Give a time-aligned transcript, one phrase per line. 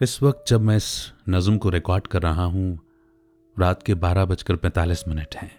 [0.00, 0.88] इस वक्त जब मैं इस
[1.28, 2.78] नज़म को रिकॉर्ड कर रहा हूँ,
[3.56, 5.50] रात के बारह बजकर पैंतालीस मिनट हैं।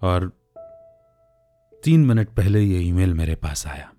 [0.00, 0.30] और
[1.82, 3.92] तीन मिनट पहले ये ईमेल मेरे पास आया,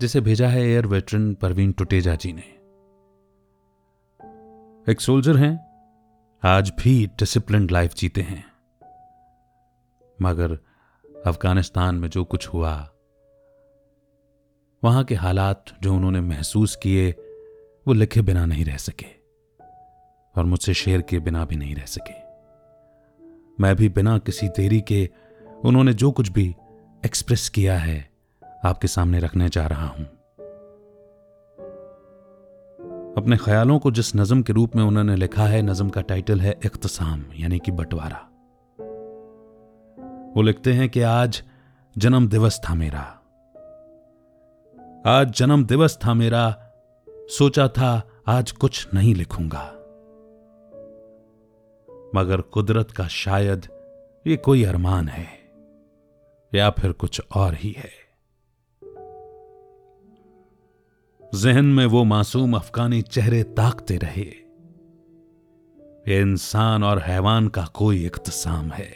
[0.00, 2.54] जिसे भेजा है एयर वेटरन परवीन टुटेजा जी ने।
[4.88, 5.54] एक सोल्जर हैं,
[6.42, 8.44] आज भी डिसिप्लिन लाइफ जीते हैं।
[10.18, 10.58] मगर
[11.26, 12.88] अफ़गानिस्तान में जो कुछ हुआ
[14.86, 17.10] वहाँ के हालात जो उन्होंने महसूस किए,
[17.88, 19.06] वो लिखे बिना नहीं रह सके
[20.36, 22.14] और मुझसे शेर के बिना भी नहीं रह सके।
[23.60, 25.10] मैं भी बिना किसी देरी के
[25.64, 26.54] उन्होंने जो कुछ भी
[27.04, 28.10] एक्सप्रेस किया है,
[28.64, 30.04] आपके सामने रखने जा रहा हूँ।
[33.16, 36.60] अपने ख्यालों को जिस नज़म के रूप में उन्होंने लिखा है, नज़म का टाइटल है
[36.64, 38.18] इख्तसाम, यानी कि बंटवारा।
[40.36, 41.42] वो लिखते हैं कि आज
[41.98, 43.15] जन्म दिवस था मेरा।
[45.06, 46.72] आज जन्म दिवस था मेरा,
[47.08, 49.62] सोचा था आज कुछ नहीं लिखूँगा।
[52.14, 53.68] मगर कुदरत का शायद
[54.26, 55.28] ये कोई अरमान है,
[56.54, 57.90] या फिर कुछ और ही है।
[61.34, 64.26] जहन में वो मासूम अफगानी चेहरे ताकते रहे।
[66.08, 68.92] ये इंसान और हैवान का कोई इख्तसाम है,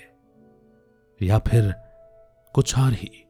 [1.23, 1.75] या फिर
[2.55, 3.27] कुछ और ही।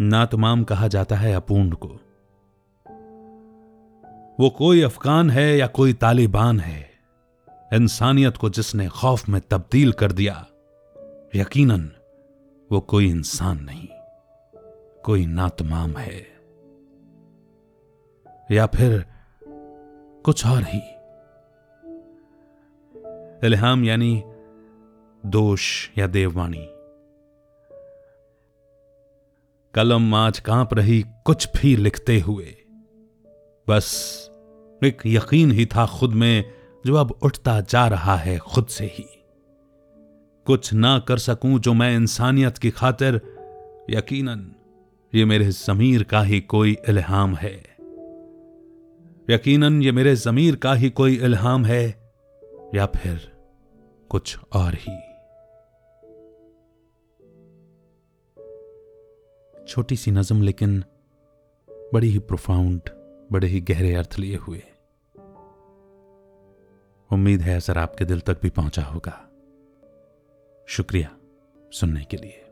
[0.00, 1.88] नातमाम कहा जाता है अपूर्ण को।
[4.40, 6.90] वो कोई अफगान है या कोई तालिबान है,
[7.72, 10.46] इंसानियत को जिसने खौफ में तब्दील कर दिया,
[11.34, 11.90] यकीनन
[12.72, 13.88] वो कोई इंसान नहीं,
[15.02, 16.32] कोई नातमाम है।
[18.50, 19.06] या फिर
[20.24, 20.82] कुछ और ही।
[23.46, 24.22] इल्हाम यानी
[25.26, 26.68] दोष या देववाणी।
[29.74, 32.54] कलम आज काँप रही, कुछ भी लिखते हुए।
[33.68, 34.18] बस,
[34.84, 36.44] एक यकीन ही था खुद में,
[36.86, 39.24] जो अब उठता जा रहा है खुद से ही।
[40.46, 43.14] कुछ ना कर सकूँ जो मैं इंसानियत की खातिर,
[43.90, 44.52] यकीनन,
[45.14, 47.76] ये मेरे जमीर का ही कोई इल्हाम है।
[49.30, 52.12] यकीनन, ये मेरे जमीर का ही कोई इल्हाम है,
[52.74, 53.32] या फिर
[54.08, 55.11] कुछ और ही।
[59.72, 60.84] छोटी सी नज़म, लेकिन
[61.70, 62.80] बड़ी ही प्रोफाउंड
[63.32, 64.62] बड़े ही गहरे अर्थ लिए हुए।
[67.12, 69.30] उम्मीद है असर आपके दिल तक भी पहुँचा होगा।
[70.68, 71.16] शुक्रिया
[71.72, 72.51] सुनने के लिए।